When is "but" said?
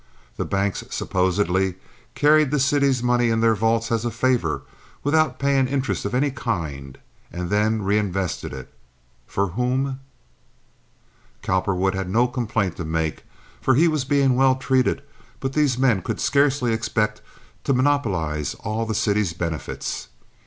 15.39-15.53